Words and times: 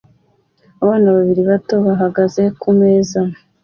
Abana 0.83 1.07
babiri 1.15 1.41
bato 1.49 1.75
bahagaze 1.85 2.43
kumeza 2.61 3.19